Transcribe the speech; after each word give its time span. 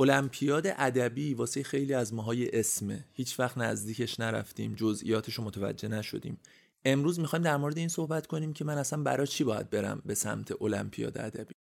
المپیاد 0.00 0.66
ادبی 0.66 1.34
واسه 1.34 1.62
خیلی 1.62 1.94
از 1.94 2.14
ماهای 2.14 2.58
اسمه. 2.58 3.04
هیچ 3.12 3.40
وقت 3.40 3.58
نزدیکش 3.58 4.20
نرفتیم 4.20 4.74
جزئیاتش 4.74 5.34
رو 5.34 5.44
متوجه 5.44 5.88
نشدیم. 5.88 6.38
امروز 6.84 7.20
می‌خوایم 7.20 7.42
در 7.42 7.56
مورد 7.56 7.78
این 7.78 7.88
صحبت 7.88 8.26
کنیم 8.26 8.52
که 8.52 8.64
من 8.64 8.78
اصلا 8.78 9.02
برای 9.02 9.26
چی 9.26 9.44
باید 9.44 9.70
برم 9.70 10.02
به 10.06 10.14
سمت 10.14 10.62
المپیاد 10.62 11.18
ادبی؟ 11.18 11.54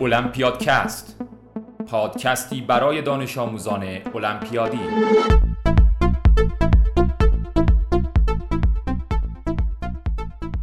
المپیادکست 0.00 1.15
پادکستی 1.86 2.60
برای 2.60 3.02
دانش 3.02 3.38
آموزان 3.38 3.82
المپیادی. 4.14 4.78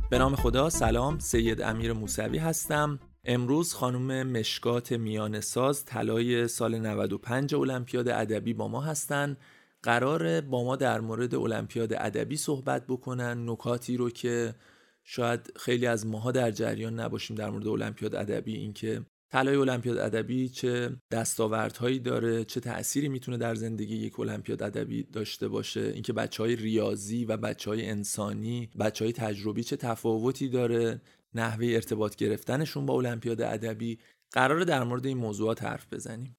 به 0.09 0.17
نام 0.17 0.35
خدا 0.35 0.69
سلام. 0.69 1.19
سید 1.19 1.61
امیر 1.61 1.93
موسوی 1.93 2.37
هستم. 2.37 2.99
امروز 3.25 3.73
خانم 3.73 4.27
مشکات 4.27 4.91
میان 4.91 5.39
ساز 5.39 5.85
طلای 5.85 6.47
سال 6.47 6.79
95 6.79 7.55
المپیاد 7.55 8.09
ادبی 8.09 8.53
با 8.53 8.67
ما 8.67 8.81
هستن. 8.81 9.37
قرار 9.83 10.41
با 10.41 10.63
ما 10.63 10.75
در 10.75 10.99
مورد 10.99 11.35
المپیاد 11.35 11.93
ادبی 11.93 12.37
صحبت 12.37 12.87
بکنن. 12.87 13.49
نکاتی 13.49 13.97
رو 13.97 14.09
که 14.09 14.55
شاید 15.03 15.53
خیلی 15.55 15.87
از 15.87 16.07
ماها 16.07 16.31
در 16.31 16.51
جریان 16.51 16.99
نباشیم 16.99 17.35
در 17.35 17.49
مورد 17.49 17.67
المپیاد 17.67 18.15
ادبی 18.15 18.55
اینکه 18.55 19.05
طلای 19.33 19.55
المپیاد 19.55 19.97
ادبی 19.97 20.49
چه 20.49 20.95
دستاوردهایی 21.11 21.99
داره 21.99 22.45
چه 22.45 22.59
تأثیری 22.59 23.07
می‌تونه 23.09 23.37
در 23.37 23.55
زندگی 23.55 23.95
یک 23.95 24.19
المپیاد 24.19 24.63
ادبی 24.63 25.03
داشته 25.03 25.47
باشه؟ 25.47 25.81
اینکه 25.81 26.13
بچه 26.13 26.43
های 26.43 26.55
ریاضی 26.55 27.25
و 27.25 27.37
بچه 27.37 27.69
های 27.69 27.89
انسانی 27.89 28.69
بچه 28.79 29.05
های 29.05 29.13
تجربی 29.13 29.63
چه 29.63 29.75
تفاوتی 29.75 30.49
داره؟ 30.49 31.01
نحوه 31.35 31.65
ارتباط 31.65 32.15
گرفتنشون 32.15 32.85
با 32.85 32.93
المپیاد 32.93 33.41
ادبی؟ 33.41 33.99
قرار 34.31 34.63
در 34.63 34.83
مورد 34.83 35.05
این 35.05 35.17
موضوعات 35.17 35.63
حرف 35.63 35.93
بزنیم. 35.93 36.35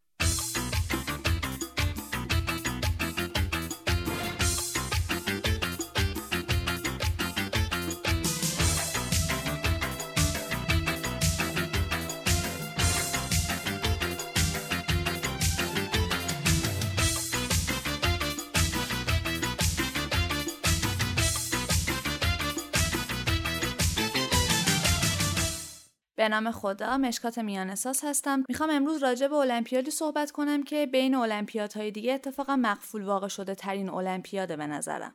به 26.25 26.29
نام 26.29 26.51
خدا 26.51 26.99
مشکات 26.99 27.39
میان 27.39 27.71
اساس 27.71 28.05
هستم. 28.05 28.45
می‌خوام 28.49 28.71
امروز 28.71 29.03
راجع 29.03 29.29
به 29.29 29.37
المپیادی 29.37 29.91
صحبت 29.91 30.31
کنم 30.31 30.63
که 30.63 30.87
بین 30.87 31.15
المپیادهای 31.15 31.91
دیگه 31.91 32.15
اتفاقا 32.15 32.57
مقفول 32.57 33.05
واقع 33.05 33.29
شده 33.29 33.55
ترین 33.55 33.89
المپیاده 33.89 34.57
به 34.57 34.67
نظرم. 34.67 35.15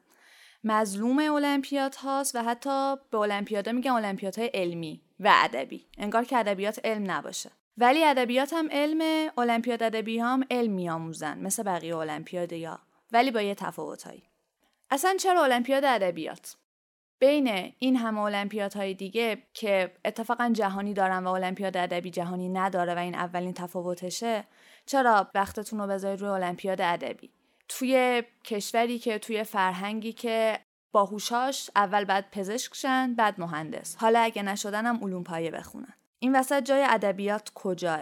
مظلوم 0.64 1.20
المپیاد 1.20 1.96
هاست 1.96 2.36
و 2.36 2.44
حتی 2.44 2.96
به 3.12 3.18
المپیادا 3.18 3.72
میگن 3.72 3.92
المپیادهای 3.92 4.48
علمی 4.54 5.02
و 5.20 5.32
ادبی. 5.34 5.86
انگار 5.98 6.26
که 6.26 6.38
ادبیات 6.38 6.80
علم 6.84 7.12
نباشه. 7.12 7.52
ولی 7.78 8.04
ادبیات 8.04 8.54
هم 8.54 8.70
علم 8.72 9.32
المپیاد 9.38 9.84
ادبی 9.84 10.20
هم 10.20 10.44
علم 10.52 10.72
میآموزن 10.72 11.40
مثل 11.40 11.64
بقیه 11.64 11.98
المپیاد 11.98 12.54
یا. 12.54 12.80
ولی 13.12 13.32
با 13.32 13.42
یه 13.42 13.56
تفاوتایی 13.56 14.24
اصلا 14.92 15.16
چرا 15.20 15.44
المپیاد 15.44 15.86
ادبیات؟ 15.86 16.56
بین 17.20 17.74
این 17.80 17.96
همه 17.96 18.20
المپیادهای 18.20 18.94
دیگه 18.94 19.38
که 19.54 19.92
اتفاقا 20.06 20.50
جهانی 20.54 20.94
دارن 20.94 21.24
و 21.24 21.30
المپیاد 21.30 21.78
ادبی 21.78 22.12
جهانی 22.12 22.50
نداره 22.50 22.96
و 22.96 22.98
این 22.98 23.16
اولین 23.16 23.54
تفاوتشه 23.54 24.44
چرا 24.86 25.28
وقتتون 25.36 25.80
رو 25.80 25.88
بذارید 25.88 26.22
روی 26.22 26.30
المپیاد 26.30 26.82
ادبی؟ 26.82 27.30
توی 27.68 28.24
کشوری 28.44 29.00
که 29.00 29.20
توی 29.20 29.44
فرهنگی 29.44 30.14
که 30.14 30.60
باهوشاش 30.92 31.70
اول 31.76 32.06
بعد 32.06 32.32
پزشک 32.32 32.76
شن 32.76 33.16
بعد 33.16 33.40
مهندس. 33.40 33.96
حالا 33.96 34.20
اگه 34.20 34.44
نشدن 34.44 34.86
هم 34.86 35.00
علوم 35.04 35.24
پایه 35.24 35.52
بخونن. 35.52 35.94
این 36.20 36.36
وسط 36.36 36.64
جای 36.64 36.86
ادبیات 36.90 37.52
کجاه؟ 37.56 38.00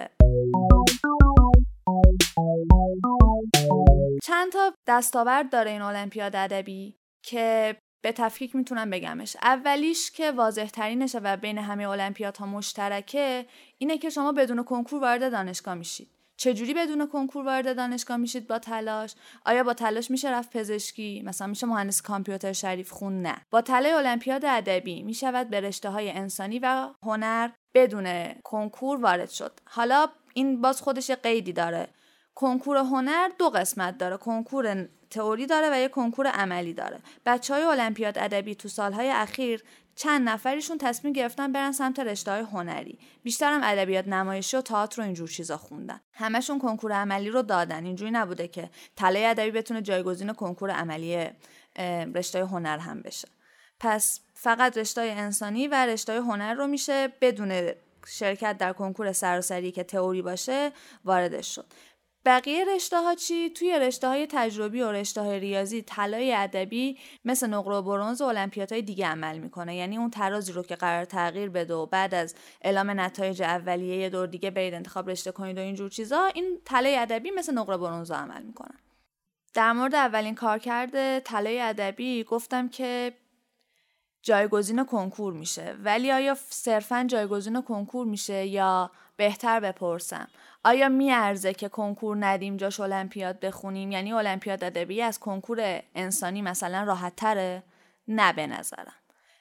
چند 4.23 4.51
تا 4.51 4.73
دستاورد 4.87 5.49
داره 5.51 5.71
این 5.71 5.81
المپیاد 5.81 6.35
ادبی 6.35 6.95
که 7.23 7.75
به 8.01 8.11
تفکیک 8.11 8.55
می‌تونم 8.55 8.89
بگمش. 8.89 9.37
اولیش 9.41 10.11
که 10.11 10.31
واضح 10.31 10.65
ترینشه 10.65 11.19
و 11.19 11.37
بین 11.37 11.57
همه 11.57 11.89
المپیادها 11.89 12.45
مشترکه 12.45 13.45
اینه 13.77 13.97
که 13.97 14.09
شما 14.09 14.31
بدون 14.31 14.63
کنکور 14.63 15.01
وارد 15.01 15.31
دانشگاه 15.31 15.75
میشید. 15.75 16.09
چجوری 16.39 16.73
بدون 16.73 17.07
کنکور 17.07 17.45
وارد 17.45 17.75
دانشگاه 17.75 18.17
میشید 18.17 18.47
با 18.47 18.59
تلاش؟ 18.59 19.15
آیا 19.45 19.63
با 19.63 19.73
تلاش 19.73 20.11
میشه 20.11 20.31
رفت 20.31 20.57
پزشکی؟ 20.57 21.23
مثلا 21.25 21.47
میشه 21.47 21.67
مهندس 21.67 22.01
کامپیوتر 22.01 22.53
شریف 22.53 22.91
خون؟ 22.91 23.21
نه. 23.21 23.37
با 23.51 23.61
تلای 23.61 23.91
المپیاد 23.91 24.45
ادبی 24.45 25.03
می‌شود 25.03 25.49
به 25.49 25.61
رشته 25.61 25.89
های 25.89 26.11
انسانی 26.11 26.59
و 26.59 26.89
هنر 27.03 27.49
بدون 27.73 28.33
کنکور 28.43 29.01
وارد 29.01 29.29
شد. 29.29 29.59
حالا 29.65 30.07
این 30.33 30.61
باز 30.61 30.81
خودش 30.81 31.11
قیدی 31.11 31.53
داره. 31.53 31.87
کنکور 32.35 32.77
هنر 32.77 33.29
دو 33.39 33.49
قسمت 33.49 33.97
داره. 33.97 34.17
کنکور 34.17 34.87
تئوری 35.09 35.45
داره 35.45 35.69
و 35.71 35.79
یه 35.79 35.87
کنکور 35.87 36.27
عملی 36.27 36.73
داره. 36.73 36.99
بچه 37.25 37.53
های 37.53 37.63
المپیاد 37.63 38.17
ادبی 38.17 38.55
تو 38.55 38.67
سالهای 38.67 39.09
اخیر 39.09 39.63
چند 39.95 40.29
نفریشون 40.29 40.77
تصمیم 40.77 41.13
گرفتن 41.13 41.51
برن 41.51 41.71
سمت 41.71 41.99
رشته 41.99 42.31
های 42.31 42.41
هنری 42.41 42.99
بیشترم 43.23 43.61
ادبیات 43.63 44.07
نمایشی 44.07 44.57
و 44.57 44.61
تئاتر 44.61 45.01
و 45.01 45.05
اینجور 45.05 45.29
چیزا 45.29 45.57
خوندن. 45.57 46.01
همشون 46.13 46.59
کنکور 46.59 46.91
عملی 46.91 47.29
رو 47.29 47.41
دادن. 47.41 47.85
اینجوری 47.85 48.11
نبوده 48.11 48.47
که 48.47 48.69
طلای 48.95 49.25
ادبی 49.25 49.51
بتونه 49.51 49.81
جایگزین 49.81 50.33
کنکور 50.33 50.71
عملی 50.71 51.29
رشته 52.15 52.45
هنر 52.45 52.77
هم 52.77 53.01
بشه. 53.01 53.27
پس 53.79 54.19
فقط 54.33 54.77
رشته 54.77 55.01
انسانی 55.01 55.67
و 55.67 55.85
رشته 55.85 56.21
هنر 56.21 56.53
رو 56.53 56.67
میشه 56.67 57.07
بدون 57.21 57.71
شرکت 58.07 58.57
در 58.57 58.73
کنکور 58.73 59.11
سراسری 59.11 59.71
که 59.71 59.83
تئوری 59.83 60.21
باشه 60.21 60.71
واردش 61.05 61.55
شد. 61.55 61.65
بقیه 62.27 62.65
رشته 62.75 62.97
ها 62.97 63.15
چی؟ 63.15 63.49
توی 63.49 63.79
رشته 63.79 64.07
های 64.07 64.27
تجربی 64.29 64.81
و 64.81 64.91
رشته 64.91 65.21
های 65.21 65.39
ریاضی 65.39 65.81
طلای 65.81 66.33
ادبی 66.33 66.97
مثل 67.25 67.47
نقره 67.47 67.75
و 67.75 67.81
برنز 67.81 68.21
و 68.21 68.25
المپیادهای 68.25 68.81
دیگه 68.81 69.07
عمل 69.07 69.37
می‌کنه. 69.37 69.75
یعنی 69.75 69.97
اون 69.97 70.09
ترازی 70.09 70.51
رو 70.51 70.63
که 70.63 70.75
قرار 70.75 71.05
تغییر 71.05 71.49
بده 71.49 71.73
و 71.73 71.85
بعد 71.85 72.15
از 72.15 72.35
اعلام 72.61 72.99
نتایج 72.99 73.41
اولیه 73.41 73.97
یه 73.97 74.09
دور 74.09 74.27
دیگه 74.27 74.51
برید 74.51 74.73
انتخاب 74.73 75.09
رشته 75.09 75.31
کنید 75.31 75.57
و 75.57 75.61
اینجور 75.61 75.89
چیزا 75.89 76.25
این 76.25 76.61
طلای 76.65 76.97
ادبی 76.97 77.31
مثل 77.31 77.53
نقره 77.53 77.77
برنز 77.77 78.11
عمل 78.11 78.43
می‌کنن 78.43 78.77
در 79.53 79.73
مورد 79.73 79.95
اولین 79.95 80.35
کار 80.35 80.59
کرده 80.59 81.19
طلای 81.19 81.59
ادبی 81.59 82.23
گفتم 82.23 82.69
که 82.69 83.13
جایگزین 84.27 84.85
کنکور 84.85 85.33
میشه. 85.33 85.75
ولی 85.83 86.11
آیا 86.11 86.37
صرفا 86.49 87.05
جایگزین 87.07 87.61
کنکور 87.61 88.05
میشه 88.07 88.45
یا 88.45 88.91
بهتر 89.17 89.59
بپرسم؟ 89.59 90.27
آیا 90.63 90.89
میارزه 90.89 91.53
که 91.53 91.69
کنکور 91.69 92.17
ندیم 92.19 92.57
جاش 92.57 92.79
المپیاد 92.79 93.39
بخونیم؟ 93.39 93.91
یعنی 93.91 94.13
المپیاد 94.13 94.63
ادبی 94.63 95.01
از 95.01 95.19
کنکور 95.19 95.81
انسانی 95.95 96.41
مثلا 96.41 96.83
راحت 96.83 97.15
تره 97.15 97.63
نه 98.07 98.33
به 98.33 98.47
نظرم. 98.47 98.93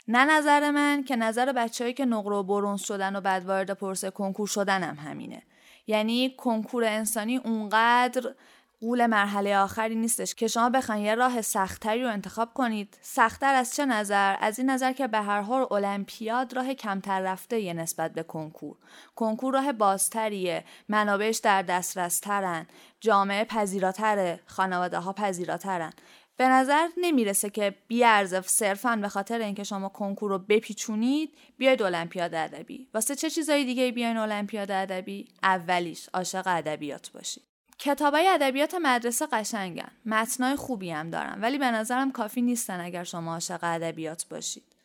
نه 0.08 0.25
نظر 0.25 0.70
من 0.70 1.04
که 1.04 1.16
نظر 1.16 1.52
بچههایی 1.52 1.94
که 1.94 2.04
نقره 2.04 2.36
و 2.36 2.42
برونز 2.42 2.82
شدن 2.82 3.16
و 3.16 3.20
بعد 3.20 3.44
وارد 3.44 3.70
پرسه 3.70 4.10
کنکور 4.10 4.46
شدن 4.46 4.82
هم 4.82 5.10
همینه. 5.10 5.42
یعنی 5.86 6.34
کنکور 6.36 6.84
انسانی 6.84 7.36
اونقدر 7.36 8.34
قول 8.81 9.06
مرحله 9.06 9.58
آخری 9.58 9.94
نیستش 9.94 10.34
که 10.34 10.49
شما 10.49 10.70
بخواین 10.70 11.05
یه 11.05 11.14
راه 11.14 11.43
سختتری 11.43 12.02
رو 12.02 12.08
انتخاب 12.08 12.55
کنید. 12.55 12.99
سختتر 13.00 13.55
از 13.55 13.75
چه 13.75 13.87
نظر؟ 13.87 14.37
از 14.40 14.58
این 14.58 14.70
نظر 14.70 14.93
که 14.93 15.06
به 15.06 15.20
هر 15.20 15.40
حال 15.40 15.67
المپیاد 15.70 16.56
راه 16.56 16.75
کمتر 16.75 17.20
رفته 17.20 17.61
یه 17.61 17.73
نسبت 17.73 18.12
به 18.12 18.23
کنکور. 18.23 18.76
کنکور 19.14 19.55
راه 19.55 19.73
بازتریه. 19.73 20.64
منابعش 20.88 21.38
در 21.38 21.62
دسترس 21.62 22.20
ترن 22.20 22.67
جامعه 23.00 23.44
پذیراتره. 23.44 24.40
خانواده 24.46 24.99
ها 24.99 25.12
پذیراترن. 25.12 25.93
به 26.37 26.49
نظر 26.49 26.88
نمی‌رسه 26.96 27.50
که 27.50 27.75
بیارزه 27.88 28.40
صرفا 28.40 28.96
به 28.96 29.08
خاطر 29.08 29.38
اینکه 29.38 29.64
شما 29.64 29.88
کنکور 29.88 30.31
رو 30.31 30.38
بپیچونید 30.38 31.34
بیاید 31.58 31.82
المپیاد 31.82 32.34
ادبی. 32.34 32.88
واسه 32.94 33.14
چه 33.14 33.31
چیزایی 33.31 33.64
دیگه 33.64 33.93
بیاین 33.93 34.17
المپیاد 34.17 34.70
ادبی؟ 34.70 35.28
اولیش 35.43 36.08
عاشق 36.14 36.43
ادبیات 36.46 37.12
باشید. 37.12 37.56
کتابای 37.78 38.28
ادبیات 38.28 38.75
مدرسه 38.75 39.26
قشنگن. 39.26 39.90
متنای 40.05 40.56
خوبی 40.56 40.90
هم 40.90 41.11
دارن 41.11 41.40
ولی 41.40 41.58
به 41.58 41.70
نظرم 41.70 42.12
کافی 42.12 42.43
نیستن 42.43 42.81
اگر 42.81 43.05
شما 43.05 43.32
عاشق 43.32 43.58
ادبیات 43.62 44.28
باشید. 44.28 44.76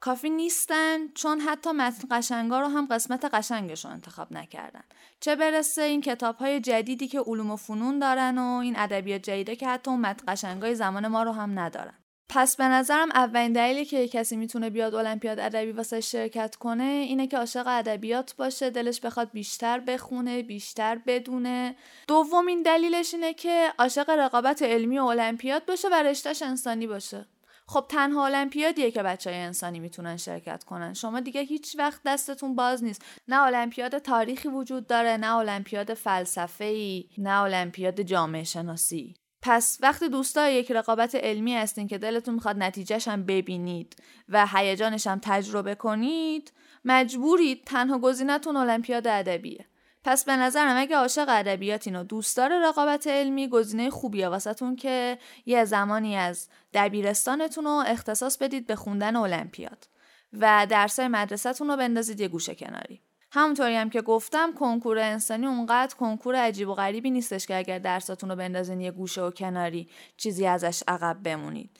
کافی 0.00 0.30
نیستن 0.30 1.08
چون 1.14 1.40
حتی 1.40 1.70
متن 1.72 2.08
قشنگا 2.10 2.60
رو 2.60 2.66
هم 2.66 2.86
قسمت 2.86 3.24
قشنگش 3.24 3.84
رو 3.84 3.90
انتخاب 3.90 4.32
نکردن. 4.32 4.84
چه 5.20 5.36
برسه 5.36 5.82
این 5.82 6.00
کتاب 6.00 6.36
های 6.36 6.60
جدیدی 6.60 7.08
که 7.08 7.20
علوم 7.20 7.50
و 7.50 7.56
فنون 7.56 7.98
دارن 7.98 8.38
و 8.38 8.58
این 8.58 8.78
ادبیات 8.78 9.22
جدیده 9.22 9.56
که 9.56 9.68
حتی 9.68 9.90
اون 9.90 10.00
متن 10.00 10.24
قشنگای 10.28 10.74
زمان 10.74 11.08
ما 11.08 11.22
رو 11.22 11.32
هم 11.32 11.58
ندارن. 11.58 11.94
پس 12.32 12.56
به 12.56 12.64
نظرم 12.64 13.08
اولین 13.10 13.52
دلیلی 13.52 13.84
که 13.84 14.08
کسی 14.08 14.36
می‌تونه 14.36 14.70
بیاد 14.70 14.94
المپیاد 14.94 15.40
ادبی 15.40 15.72
واسه 15.72 16.00
شرکت 16.00 16.56
کنه 16.56 16.82
اینه 16.82 17.26
که 17.26 17.38
عاشق 17.38 17.64
ادبیات 17.66 18.36
باشه 18.36 18.70
دلش 18.70 19.00
بخواد 19.00 19.30
بیشتر 19.32 19.80
بخونه 19.80 20.42
بیشتر 20.42 21.00
بدونه. 21.06 21.76
دومین 22.08 22.62
دلیلش 22.62 23.14
اینه 23.14 23.34
که 23.34 23.72
عاشق 23.78 24.10
رقابت 24.10 24.62
علمی 24.62 24.98
و 24.98 25.04
المپیاد 25.04 25.66
باشه 25.66 25.88
و 25.88 25.94
رشتهش 25.94 26.42
انسانی 26.42 26.86
باشه. 26.86 27.26
خب 27.66 27.86
تنها 27.88 28.26
المپیادیه 28.26 28.90
که 28.90 29.02
بچه 29.02 29.30
های 29.30 29.38
انسانی 29.38 29.80
می‌تونن 29.80 30.16
شرکت 30.16 30.64
کنن. 30.64 30.94
شما 30.94 31.20
دیگه 31.20 31.40
هیچ 31.40 31.76
وقت 31.78 32.00
دستتون 32.06 32.54
باز 32.54 32.84
نیست. 32.84 33.04
نه 33.28 33.42
المپیاد 33.42 33.98
تاریخی 33.98 34.48
وجود 34.48 34.86
داره 34.86 35.16
نه 35.16 35.36
المپیاد 35.36 35.94
فلسفه 35.94 37.02
نه 37.18 37.40
المپیاد 37.40 38.00
جامعه 38.00 38.44
شناسی. 38.44 39.19
پس 39.42 39.78
وقتی 39.80 40.08
دوستای 40.08 40.54
یک 40.54 40.70
رقابت 40.70 41.14
علمی 41.14 41.54
هستین 41.54 41.86
که 41.88 41.98
دلتون 41.98 42.34
می‌خواد 42.34 42.56
نتیجهش 42.56 43.08
هم 43.08 43.26
ببینید 43.26 43.96
و 44.28 44.46
هیجانش 44.46 45.06
هم 45.06 45.18
تجربه 45.22 45.74
کنید 45.74 46.52
مجبورید 46.84 47.64
تنها 47.64 47.98
گزینتون 47.98 48.56
المپیاد 48.56 49.06
ادبیه. 49.06 49.66
پس 50.04 50.24
به 50.24 50.36
نظرم 50.36 50.76
اگه 50.76 50.96
عاشق 50.96 51.26
ادبیاتین 51.28 51.96
و 51.96 52.04
دوست 52.04 52.36
داره 52.36 52.68
رقابت 52.68 53.06
علمی 53.06 53.48
گزینه 53.48 53.90
خوبیه 53.90 54.28
واسهتون 54.28 54.76
که 54.76 55.18
یه 55.46 55.64
زمانی 55.64 56.16
از 56.16 56.48
دبیرستانتون 56.74 57.64
رو 57.64 57.84
اختصاص 57.86 58.38
بدید 58.38 58.66
به 58.66 58.76
خوندن 58.76 59.16
المپیاد 59.16 59.88
و 60.32 60.66
درسای 60.70 61.08
مدرسهتون 61.08 61.68
رو 61.68 61.76
بندازید 61.76 62.20
یه 62.20 62.28
گوشه 62.28 62.54
کناری. 62.54 63.02
همونطوری 63.32 63.76
هم 63.76 63.90
که 63.90 64.02
گفتم 64.02 64.52
کنکور 64.52 64.98
انسانی 64.98 65.46
اونقدر 65.46 65.96
کنکور 65.96 66.36
عجیب 66.36 66.68
و 66.68 66.74
غریبی 66.74 67.10
نیستش 67.10 67.46
که 67.46 67.56
اگر 67.56 67.78
درساتون 67.78 68.30
رو 68.30 68.36
بندازین 68.36 68.80
یه 68.80 68.90
گوشه 68.90 69.22
و 69.22 69.30
کناری 69.30 69.88
چیزی 70.16 70.46
ازش 70.46 70.82
عقب 70.88 71.16
بمونید. 71.22 71.70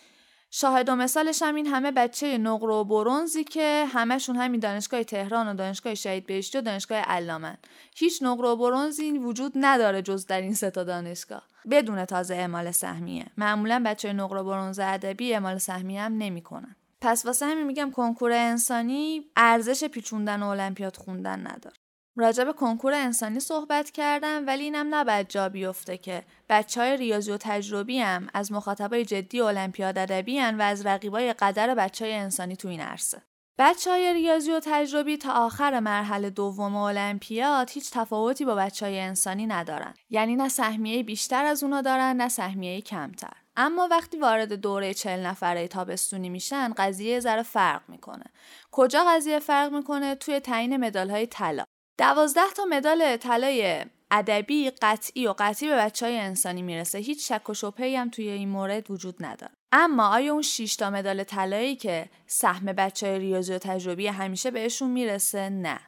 شاهد 0.50 0.88
و 0.88 0.96
مثالش 0.96 1.42
هم 1.42 1.54
این 1.54 1.66
همه 1.66 1.90
بچه 1.90 2.38
نقره 2.38 2.74
و 2.74 2.84
برونزی 2.84 3.44
که 3.44 3.84
همشون 3.92 4.36
همین 4.36 4.60
دانشگاه 4.60 5.04
تهران 5.04 5.48
و 5.48 5.54
دانشگاه 5.54 5.94
شهید 5.94 6.26
بهشتی 6.26 6.58
و 6.58 6.60
دانشگاه 6.60 6.98
علامن. 6.98 7.56
هیچ 7.96 8.22
نقره 8.22 8.48
و 8.48 8.56
برونزی 8.56 9.10
وجود 9.10 9.52
نداره 9.56 10.02
جز 10.02 10.26
در 10.26 10.40
این 10.40 10.54
سه 10.54 10.70
تا 10.70 10.84
دانشگاه. 10.84 11.42
بدون 11.70 12.04
تازه 12.04 12.34
اعمال 12.34 12.70
سهمیه. 12.70 13.26
معمولا 13.36 13.82
بچه 13.86 14.12
نقره 14.12 14.40
و 14.40 14.44
برونز 14.44 14.78
ادبی 14.78 15.32
اعمال 15.32 15.58
سهمیه 15.58 16.00
هم 16.00 16.18
نمی‌کنن. 16.18 16.76
پس 17.00 17.26
واسه 17.26 17.46
همین 17.46 17.66
میگم 17.66 17.90
کنکور 17.90 18.32
انسانی 18.32 19.24
ارزش 19.36 19.84
پیچوندن 19.84 20.42
و 20.42 20.46
المپیاد 20.46 20.96
خوندن 20.96 21.46
نداره 21.46 21.76
راجع 22.16 22.44
به 22.44 22.52
کنکور 22.52 22.94
انسانی 22.94 23.40
صحبت 23.40 23.90
کردم 23.90 24.46
ولی 24.46 24.64
اینم 24.64 24.94
نباید 24.94 25.28
جا 25.28 25.48
بیفته 25.48 25.96
که 25.96 26.24
بچه 26.48 26.80
های 26.80 26.96
ریاضی 26.96 27.32
و 27.32 27.36
تجربی 27.36 27.98
هم 27.98 28.28
از 28.34 28.52
مخاطبای 28.52 29.04
جدی 29.04 29.40
المپیاد 29.40 29.98
ادبی 29.98 30.40
و 30.40 30.62
از 30.62 30.86
رقیبای 30.86 31.32
قدر 31.32 31.74
بچه 31.74 32.04
های 32.04 32.14
انسانی 32.14 32.56
تو 32.56 32.68
این 32.68 32.80
عرصه. 32.80 33.22
بچه 33.58 33.90
های 33.90 34.12
ریاضی 34.12 34.52
و 34.52 34.60
تجربی 34.64 35.16
تا 35.16 35.32
آخر 35.32 35.80
مرحله 35.80 36.30
دوم 36.30 36.76
المپیاد 36.76 37.70
هیچ 37.70 37.90
تفاوتی 37.92 38.44
با 38.44 38.54
بچه 38.54 38.86
های 38.86 39.00
انسانی 39.00 39.46
ندارن. 39.46 39.94
یعنی 40.10 40.36
نه 40.36 40.48
سهمیه 40.48 41.02
بیشتر 41.02 41.44
از 41.44 41.62
اونا 41.62 41.80
دارن 41.80 42.16
نه 42.16 42.28
سهمیه 42.28 42.80
کمتر. 42.80 43.32
اما 43.56 43.88
وقتی 43.90 44.18
وارد 44.18 44.52
دوره 44.52 44.94
چل 44.94 45.26
نفره 45.26 45.68
تابستونی 45.68 46.28
میشن 46.28 46.72
قضیه 46.76 47.20
ذره 47.20 47.42
فرق 47.42 47.82
می‌کنه. 47.88 48.24
کجا 48.70 49.04
قضیه 49.08 49.38
فرق 49.38 49.72
می‌کنه؟ 49.72 50.14
توی 50.14 50.40
تعیین 50.40 50.76
مدال 50.76 51.10
های 51.10 51.26
طلا. 51.26 51.64
دوازده 51.98 52.50
تا 52.56 52.64
مدال 52.64 53.16
طلای 53.16 53.84
ادبی 54.10 54.70
قطعی 54.70 55.26
و 55.26 55.34
قطعی 55.38 55.68
به 55.68 55.76
بچه 55.76 56.06
های 56.06 56.18
انسانی 56.18 56.62
می‌رسه 56.62 56.98
هیچ 56.98 57.32
شک 57.32 57.50
و 57.50 57.54
شبهی 57.54 57.96
هم 57.96 58.10
توی 58.10 58.28
این 58.28 58.48
مورد 58.48 58.90
وجود 58.90 59.16
نداره 59.24 59.52
اما 59.72 60.08
آیا 60.08 60.32
اون 60.32 60.42
6 60.42 60.76
تا 60.76 60.90
مدال 60.90 61.24
طلایی 61.24 61.76
که 61.76 62.10
سهم 62.26 62.72
بچه 62.72 63.06
های 63.06 63.18
ریاضی 63.18 63.54
و 63.54 63.58
تجربی 63.58 64.06
همیشه 64.06 64.50
بهشون 64.50 64.90
می‌رسه 64.90 65.48
نه 65.48 65.80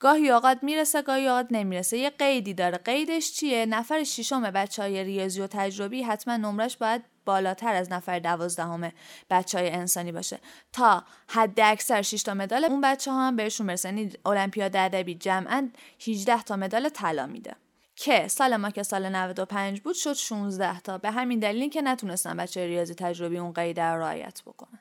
گاهی 0.00 0.30
اوقات 0.30 0.58
می‌رسه 0.62 1.02
گاهی 1.02 1.28
اوقات 1.28 1.46
نمی‌رسه. 1.50 1.98
یه 1.98 2.10
قیدی 2.10 2.54
داره. 2.54 2.78
قیدش 2.78 3.32
چیه؟ 3.32 3.66
نفر 3.66 4.04
ششم 4.04 4.50
بچه 4.50 4.82
های 4.82 5.04
ریاضی 5.04 5.40
و 5.40 5.46
تجربی 5.46 6.02
حتما 6.02 6.36
نمرش 6.36 6.76
باید 6.76 7.02
بالاتر 7.24 7.74
از 7.74 7.92
نفر 7.92 8.18
دوازدهم 8.18 8.92
بچه 9.30 9.58
های 9.58 9.70
انسانی 9.70 10.12
باشه. 10.12 10.38
تا 10.72 11.04
حد 11.28 11.60
اکثر 11.60 12.02
6 12.02 12.22
تا 12.22 12.34
مدال 12.34 12.64
اون 12.64 12.80
بچه 12.80 13.10
ها 13.10 13.26
هم 13.26 13.36
بهشون 13.36 13.66
برسه 13.66 13.88
یعنی 13.88 14.12
المپیاد 14.26 14.76
ادبی 14.76 15.14
جمعا 15.14 15.68
18 16.08 16.42
تا 16.42 16.56
مدال 16.56 16.88
طلا 16.88 17.26
میده. 17.26 17.54
که 17.96 18.28
سال 18.28 18.56
ما 18.56 18.70
که 18.70 18.82
سال 18.82 19.08
95 19.08 19.80
بود 19.80 19.94
شد 19.94 20.12
16 20.12 20.80
تا. 20.80 20.98
به 20.98 21.10
همین 21.10 21.38
دلیل 21.38 21.70
که 21.70 21.82
نتونستن 21.82 22.36
بچه 22.36 22.66
ریاضی 22.66 22.94
تجربی 22.94 23.38
اون 23.38 23.52
قید 23.52 23.80
رو 23.80 24.00
رعایت 24.00 24.42
بکنن. 24.46 24.78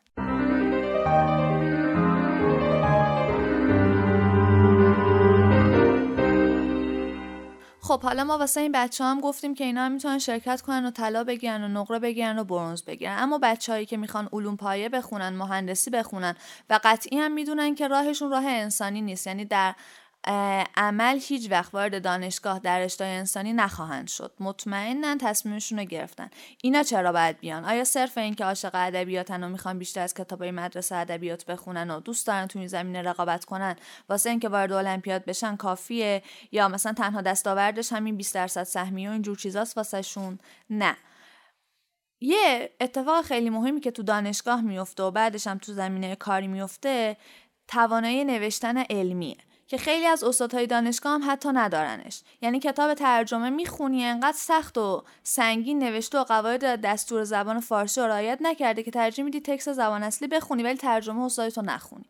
خب 7.88 8.02
حالا 8.04 8.24
ما 8.24 8.38
واسه 8.38 8.62
این 8.62 8.72
بچه 8.72 9.04
هم 9.04 9.22
گفتیم 9.22 9.56
که 9.56 9.64
اینا 9.64 9.86
هم 9.86 9.92
می‌تونن 9.92 10.20
شرکت 10.20 10.62
کنن 10.62 10.86
و 10.86 10.92
طلا 10.92 11.24
بگیرن 11.24 11.64
و 11.64 11.68
نقره 11.68 12.00
بگیرن 12.00 12.40
و 12.40 12.44
برونز 12.44 12.84
بگیرن. 12.84 13.16
اما 13.20 13.38
بچههایی 13.38 13.86
که 13.86 13.98
می‌خوان 13.98 14.30
علوم 14.34 14.58
پایه 14.58 14.90
بخونن 14.90 15.30
مهندسی 15.30 15.90
بخونن 15.90 16.36
و 16.70 16.80
قطعی 16.84 17.18
هم 17.18 17.32
می‌دونن 17.32 17.76
که 17.76 17.88
راهشون 17.88 18.32
راه 18.32 18.46
انسانی 18.46 19.02
نیست. 19.02 19.28
یعنی 19.28 19.46
در 19.46 19.76
عمل 20.76 21.20
هیچ 21.22 21.52
وقت 21.52 21.74
وارد 21.74 22.04
دانشگاه 22.04 22.60
در 22.60 22.80
رشته 22.80 23.06
انسانی 23.06 23.54
نخواهند 23.54 24.08
شد. 24.08 24.34
مطمئنا 24.40 25.18
تصمیمشون 25.22 25.80
رو 25.80 25.86
گرفتن. 25.86 26.30
اینا 26.62 26.84
چرا 26.84 27.12
باید 27.12 27.40
بیان؟ 27.40 27.66
آیا 27.66 27.84
صرف 27.84 28.18
اینکه 28.18 28.46
عاشق 28.46 28.72
ادبیاتن 28.74 29.44
و 29.44 29.50
می‌خوان 29.50 29.80
بیشتر 29.80 30.02
از 30.02 30.14
کتابای 30.14 30.52
مدرسه 30.52 30.96
ادبیات 30.96 31.46
بخونن 31.46 31.92
و 31.92 32.00
دوست 32.00 32.28
دارن 32.28 32.48
تو 32.48 32.60
این 32.60 32.68
زمینه 32.68 33.02
رقابت 33.02 33.46
کنن 33.46 33.76
واسه 34.10 34.30
اینکه 34.30 34.50
وارد 34.50 34.72
المپیاد 34.72 35.26
بشن 35.26 35.56
کافیه؟ 35.56 36.24
یا 36.52 36.68
مثلا 36.68 36.94
تنها 36.94 37.22
دستاوردش 37.22 37.94
همین 37.94 38.18
20 38.18 38.36
درصد 38.36 38.64
سهمیه 38.64 39.10
و 39.10 39.12
اینجور 39.12 39.38
چیزاست 39.38 39.78
واسه 39.78 40.02
شون 40.02 40.40
نه. 40.70 40.98
یه 42.22 42.72
اتفاق 42.82 43.26
خیلی 43.26 43.50
مهمی 43.50 43.82
که 43.82 43.92
تو 43.92 44.04
دانشگاه 44.04 44.62
میفته 44.62 45.04
و 45.04 45.12
بعدش 45.12 45.48
هم 45.48 45.58
تو 45.58 45.74
زمینه 45.74 46.16
کاری 46.16 46.48
میفته 46.48 47.18
توانایی 47.68 48.24
نوشتن 48.24 48.78
علمیه. 48.78 49.38
که 49.68 49.78
خیلی 49.78 50.06
از 50.06 50.24
استادهای 50.24 50.68
دانشگاه 50.68 51.14
هم 51.14 51.32
حتی 51.32 51.50
ندارنش. 51.50 52.22
یعنی 52.42 52.60
کتاب 52.60 52.94
ترجمه 52.94 53.50
می‌خونی 53.50 54.06
انقدر 54.06 54.38
سخت 54.38 54.78
و 54.78 55.04
سنگین 55.24 55.80
نوشته 55.80 56.20
و 56.20 56.24
قواعد 56.24 56.82
دستور 56.82 57.24
زبان 57.24 57.60
فارسی 57.60 58.02
رو 58.02 58.08
رعایت 58.08 58.38
نکرده 58.42 58.84
که 58.84 58.92
ترجیح 58.92 59.26
میدی 59.26 59.42
تکست 59.42 59.74
زبان 59.74 60.04
اصلی 60.04 60.28
بخونی 60.28 60.64
ولی 60.64 60.78
ترجمه 60.78 61.24
استادتو 61.24 61.62
نخونی. 61.62 62.06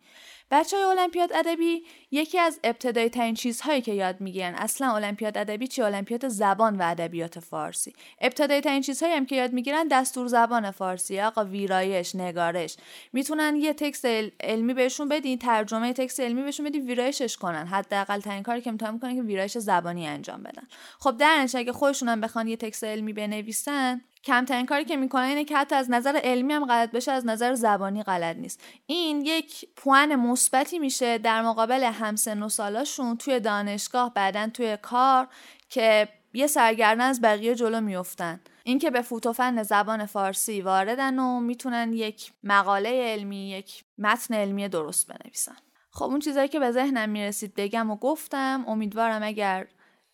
بچه 0.51 0.77
های 0.77 0.85
المپیاد 0.85 1.33
ادبی 1.33 1.83
یکی 2.11 2.39
از 2.39 2.59
ابتدایی 2.63 3.09
ترین 3.09 3.33
چیزهایی 3.33 3.81
که 3.81 3.93
یاد 3.93 4.21
می‌گیرن. 4.21 4.55
اصلا 4.55 4.95
المپیاد 4.95 5.37
ادبی 5.37 5.67
چی؟ 5.67 5.81
المپیاد 5.81 6.27
زبان 6.27 6.77
و 6.77 6.81
ادبیات 6.83 7.39
فارسی. 7.39 7.93
ابتدایی 8.21 8.61
ترین 8.61 8.81
چیزهایی 8.81 9.15
هم 9.15 9.25
که 9.25 9.35
یاد 9.35 9.53
می‌گیرن 9.53 9.87
دستور 9.87 10.27
زبان 10.27 10.71
فارسی. 10.71 11.19
آقا 11.19 11.45
ویرایش 11.45 12.15
نگارش. 12.15 12.77
می‌تونن 13.13 13.55
یه 13.55 13.73
تکست 13.73 14.05
علمی 14.39 14.73
بهشون 14.73 15.09
بدین 15.09 15.37
ترجمه 15.37 15.93
تکست 15.93 16.19
علمی 16.19 16.41
بهشون 16.41 16.65
بدین 16.65 16.85
ویرایشش 16.85 17.37
کنن. 17.37 17.67
حداقل 17.67 18.19
ترین 18.19 18.43
کاری 18.43 18.61
که 18.61 18.71
می‌تونن 18.71 18.93
می‌کنن 18.93 19.15
که 19.15 19.21
ویرایش 19.21 19.57
زبانی 19.57 20.07
انجام 20.07 20.43
بدن. 20.43 20.67
خب 20.99 21.17
در 21.17 21.47
اگه 21.53 21.71
خودشون 21.71 22.09
هم 22.09 22.21
بخوان 22.21 22.47
یه 22.47 22.55
تکست 22.55 22.83
علمی 22.83 23.13
بنویسن 23.13 24.01
کمترین 24.27 24.65
کاری 24.65 24.85
که 24.85 24.97
می‌کنه 24.97 25.23
اینه 25.23 25.45
که 25.45 25.57
حتی 25.57 25.75
از 25.75 25.91
نظر 25.91 26.19
علمی 26.23 26.53
هم 26.53 26.65
غلط 26.65 26.91
بشه 26.91 27.11
از 27.11 27.25
نظر 27.25 27.53
زبانی 27.53 28.03
غلط 28.03 28.35
نیست. 28.35 28.61
این 28.85 29.21
یک 29.25 29.67
پوان 29.75 30.15
مثبتی 30.15 30.79
میشه 30.79 31.17
در 31.17 31.41
مقابل 31.41 31.83
همسن 31.83 32.43
و 32.43 32.49
سالاشون 32.49 33.17
توی 33.17 33.39
دانشگاه 33.39 34.13
بعدا 34.13 34.49
توی 34.53 34.77
کار 34.81 35.27
که 35.69 36.09
یه 36.33 36.47
سرگردن 36.47 37.01
از 37.01 37.21
بقیه 37.21 37.55
جلو 37.55 37.81
میفتن 37.81 38.39
اینکه 38.63 38.91
به 38.91 39.01
فوتوفن 39.01 39.63
زبان 39.63 40.05
فارسی 40.05 40.61
واردن 40.61 41.19
و 41.19 41.39
می‌تونن 41.39 41.93
یک 41.93 42.31
مقاله 42.43 43.13
علمی 43.13 43.49
یک 43.49 43.83
متن 43.97 44.33
علمی 44.33 44.69
درست 44.69 45.07
بنویسن. 45.07 45.55
خب 45.91 46.05
اون 46.05 46.19
چیزایی 46.19 46.47
که 46.47 46.59
به 46.59 46.71
ذهنم 46.71 47.09
می‌رسید 47.09 47.53
بگم 47.55 47.91
و 47.91 47.95
گفتم 47.95 48.65
امیدوارم 48.67 49.23
اگر 49.23 49.67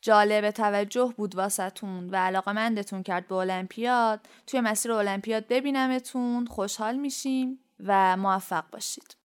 جالب 0.04 0.52
توجه 0.52 1.14
بود 1.18 1.36
واسطون 1.36 2.10
و 2.10 2.16
علاقه 2.16 2.52
مندتون 2.52 3.04
کرد 3.04 3.28
به 3.28 3.36
المپیاد. 3.36 4.20
توی 4.48 4.62
مسیر 4.62 4.92
المپیاد 4.92 5.48
ببینمتون 5.48 6.46
خوشحال 6.46 6.96
میشیم 6.96 7.60
و 7.80 8.18
موفق 8.18 8.70
باشید. 8.72 9.16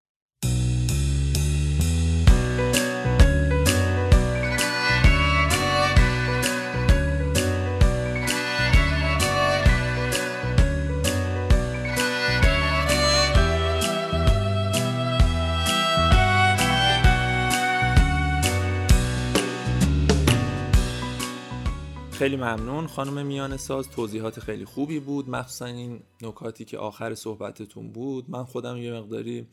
خیلی 22.18 22.36
ممنون. 22.36 22.86
خانم 22.86 23.26
میان 23.26 23.56
ساز 23.56 23.90
توضیحات 23.90 24.40
خیلی 24.40 24.64
خوبی 24.64 25.00
بود. 25.00 25.30
مخصوصا 25.30 25.64
این 25.64 26.02
نکاتی 26.22 26.64
که 26.64 26.78
آخر 26.78 27.14
صحبتتون 27.14 27.92
بود. 27.92 28.30
من 28.30 28.44
خودم 28.44 28.76
یه 28.76 28.92
مقداری 28.92 29.46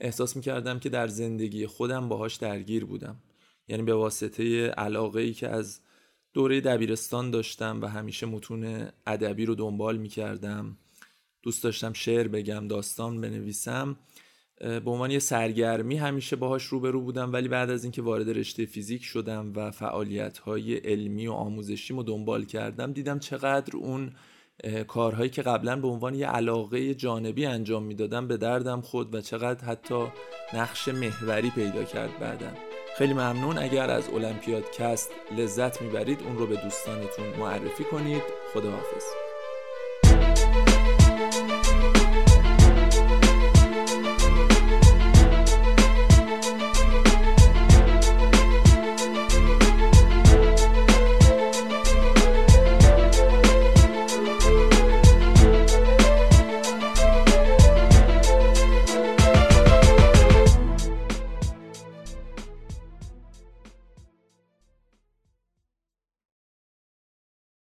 احساس 0.00 0.36
می‌کردم 0.36 0.78
که 0.78 0.88
در 0.88 1.08
زندگی 1.08 1.66
خودم 1.66 2.08
باهاش 2.08 2.36
درگیر 2.36 2.84
بودم. 2.84 3.16
یعنی 3.68 3.82
به 3.82 3.94
واسطه 3.94 4.66
علاقه 4.66 5.20
ای 5.20 5.32
که 5.32 5.48
از 5.48 5.80
دوره 6.32 6.60
دبیرستان 6.60 7.30
داشتم 7.30 7.80
و 7.82 7.86
همیشه 7.86 8.26
متون 8.26 8.88
ادبی 9.06 9.46
رو 9.46 9.54
دنبال 9.54 9.96
می‌کردم 9.96 10.78
دوست 11.42 11.64
داشتم 11.64 11.92
شعر 11.92 12.28
بگم 12.28 12.68
داستان 12.68 13.20
بنویسم. 13.20 13.96
به 14.60 14.90
عنوان 14.90 15.10
یه 15.10 15.18
سرگرمی 15.18 15.96
همیشه 15.96 16.36
باهاش 16.36 16.64
روبرو 16.64 17.00
بودم 17.00 17.32
ولی 17.32 17.48
بعد 17.48 17.70
از 17.70 17.84
اینکه 17.84 18.02
وارد 18.02 18.38
رشته 18.38 18.66
فیزیک 18.66 19.04
شدم 19.04 19.52
و 19.56 19.70
فعالیت 19.70 20.38
های 20.38 20.76
علمی 20.76 21.26
و 21.26 21.32
آموزشی 21.32 21.94
رو 21.94 22.02
دنبال 22.02 22.44
کردم 22.44 22.92
دیدم 22.92 23.18
چقدر 23.18 23.76
اون 23.76 24.12
کارهایی 24.88 25.30
که 25.30 25.42
قبلا 25.42 25.76
به 25.76 25.88
عنوان 25.88 26.14
یه 26.14 26.26
علاقه 26.26 26.94
جانبی 26.94 27.46
انجام 27.46 27.82
می‌دادم 27.82 28.28
به 28.28 28.36
دردم 28.36 28.80
خود 28.80 29.14
و 29.14 29.20
چقدر 29.20 29.64
حتی 29.64 30.06
نقش 30.54 30.88
محوری 30.88 31.50
پیدا 31.50 31.84
کرد 31.84 32.18
بعدا. 32.20 32.50
خیلی 32.98 33.12
ممنون. 33.12 33.58
اگر 33.58 33.90
از 33.90 34.08
المپیاد 34.08 34.64
کست 34.70 35.10
لذت 35.38 35.82
می‌برید 35.82 36.22
اون 36.22 36.38
رو 36.38 36.46
به 36.46 36.56
دوستانتون 36.56 37.26
معرفی 37.38 37.84
کنید. 37.84 38.22
خداحافظ. 38.54 39.23